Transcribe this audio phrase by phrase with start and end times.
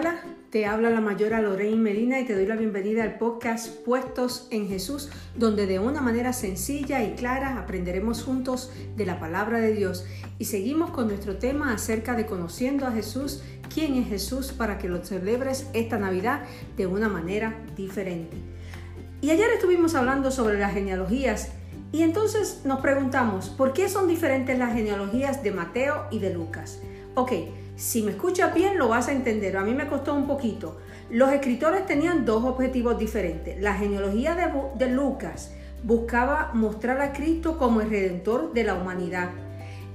[0.00, 4.48] Hola, te habla la mayora Lorraine Medina y te doy la bienvenida al podcast Puestos
[4.50, 9.74] en Jesús, donde de una manera sencilla y clara aprenderemos juntos de la palabra de
[9.74, 10.06] Dios
[10.38, 13.42] y seguimos con nuestro tema acerca de conociendo a Jesús,
[13.74, 16.44] quién es Jesús para que lo celebres esta Navidad
[16.78, 18.38] de una manera diferente.
[19.20, 21.50] Y ayer estuvimos hablando sobre las genealogías
[21.92, 26.80] y entonces nos preguntamos, ¿por qué son diferentes las genealogías de Mateo y de Lucas?
[27.16, 27.32] Ok,
[27.80, 30.76] si me escuchas bien lo vas a entender, a mí me costó un poquito.
[31.08, 33.58] Los escritores tenían dos objetivos diferentes.
[33.58, 34.34] La genealogía
[34.76, 39.30] de, Lucas buscaba mostrar a Cristo como el redentor de la humanidad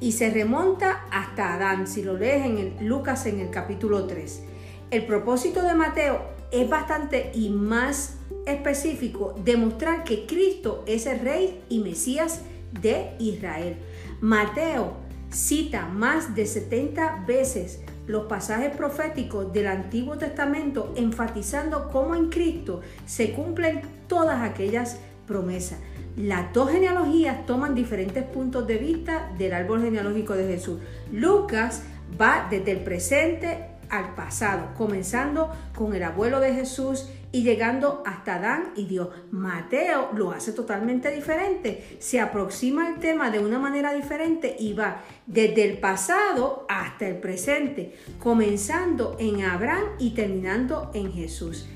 [0.00, 4.42] y se remonta hasta Adán, si lo lees en Lucas en el capítulo 3.
[4.90, 6.20] El propósito de Mateo
[6.50, 12.42] es bastante y más específico, demostrar que Cristo es el rey y Mesías
[12.72, 13.76] de Israel.
[14.20, 22.30] Mateo cita más de 70 veces los pasajes proféticos del Antiguo Testamento enfatizando cómo en
[22.30, 25.78] Cristo se cumplen todas aquellas promesas.
[26.16, 30.80] Las dos genealogías toman diferentes puntos de vista del árbol genealógico de Jesús.
[31.12, 31.82] Lucas
[32.20, 38.36] va desde el presente al pasado, comenzando con el abuelo de Jesús y llegando hasta
[38.36, 39.08] Adán y Dios.
[39.30, 45.02] Mateo lo hace totalmente diferente, se aproxima al tema de una manera diferente y va
[45.26, 51.68] desde el pasado hasta el presente, comenzando en Abraham y terminando en Jesús.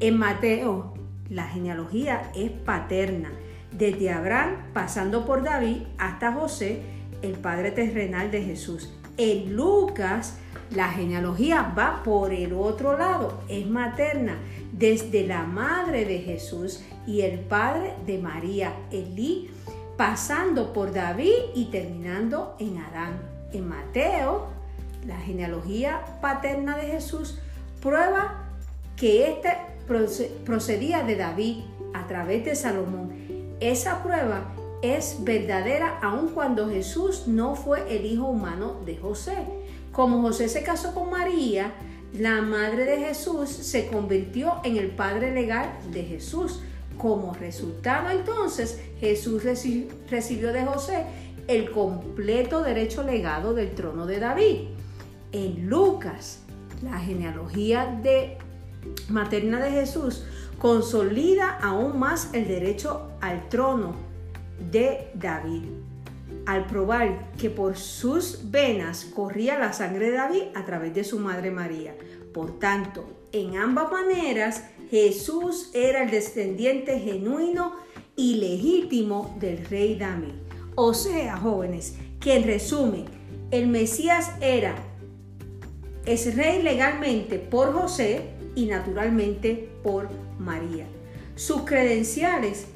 [0.00, 0.94] En Mateo,
[1.30, 3.32] la genealogía es paterna,
[3.72, 6.82] desde Abraham pasando por David hasta José,
[7.22, 8.92] el padre terrenal de Jesús.
[9.18, 10.34] En Lucas,
[10.70, 14.36] la genealogía va por el otro lado, es materna,
[14.72, 19.50] desde la madre de Jesús y el padre de María, Elí,
[19.96, 23.22] pasando por David y terminando en Adán.
[23.52, 24.48] En Mateo,
[25.06, 27.38] la genealogía paterna de Jesús
[27.80, 28.44] prueba
[28.96, 29.56] que éste
[30.44, 33.12] procedía de David a través de Salomón.
[33.60, 39.36] Esa prueba es verdadera aun cuando Jesús no fue el hijo humano de José.
[39.92, 41.72] Como José se casó con María,
[42.12, 46.60] la madre de Jesús se convirtió en el padre legal de Jesús.
[46.98, 51.04] Como resultado entonces, Jesús recibió de José
[51.46, 54.60] el completo derecho legado del trono de David.
[55.32, 56.40] En Lucas,
[56.82, 58.38] la genealogía de
[59.08, 60.24] materna de Jesús
[60.58, 64.15] consolida aún más el derecho al trono
[64.70, 65.64] de David
[66.46, 71.18] al probar que por sus venas corría la sangre de David a través de su
[71.18, 71.94] madre María.
[72.32, 77.74] Por tanto, en ambas maneras, Jesús era el descendiente genuino
[78.14, 80.34] y legítimo del rey David.
[80.76, 83.06] O sea, jóvenes, que en resumen,
[83.50, 84.76] el Mesías era,
[86.04, 90.86] es rey legalmente por José y naturalmente por María.
[91.34, 92.66] Sus credenciales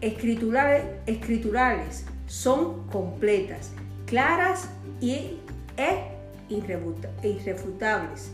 [0.00, 3.72] escriturales, escriturales son completas,
[4.06, 5.38] claras y,
[5.76, 8.30] e irrefutables.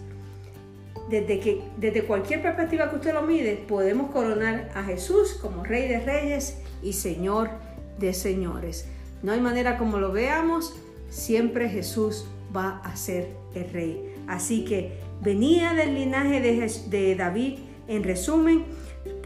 [1.10, 5.88] Desde, que, desde cualquier perspectiva que usted lo mide, podemos coronar a Jesús como Rey
[5.88, 7.50] de Reyes y Señor
[7.98, 8.88] de Señores.
[9.22, 10.74] No hay manera como lo veamos,
[11.08, 14.14] siempre Jesús va a ser el Rey.
[14.26, 18.64] Así que venía del linaje de, de David, en resumen,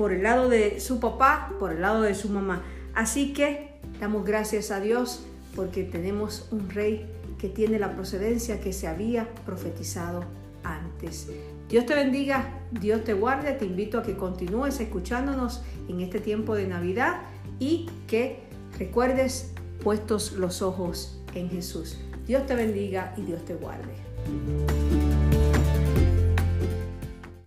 [0.01, 2.63] por el lado de su papá, por el lado de su mamá.
[2.95, 5.21] Así que Damos gracias a Dios
[5.55, 7.07] porque tenemos un rey
[7.39, 10.25] que tiene la procedencia que se había profetizado
[10.65, 11.29] antes.
[11.69, 16.55] Dios te bendiga, Dios te guarde, te invito a que continúes escuchándonos en este tiempo
[16.55, 17.21] de Navidad
[17.59, 18.41] y que
[18.79, 19.53] recuerdes
[19.83, 21.99] puestos los ojos en Jesús.
[22.27, 23.93] Dios te bendiga y Dios te guarde.